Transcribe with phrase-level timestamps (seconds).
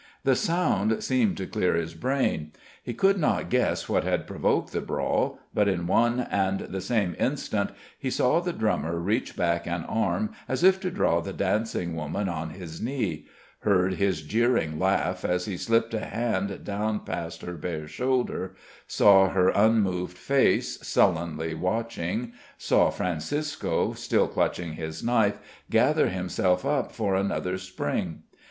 [0.23, 2.53] The sound seemed to clear his brain.
[2.81, 7.15] He could not guess what had provoked the brawl; but in one and the same
[7.19, 11.95] instant he saw the drummer reach back an arm as if to draw the dancing
[11.95, 13.27] woman on his knee;
[13.59, 18.55] heard his jeering laugh as he slipped a hand down past her bare shoulder;
[18.87, 25.37] saw her unmoved face, sullenly watching; saw Francisco, still clutching his knife,
[25.69, 28.23] gather himself up for another spring.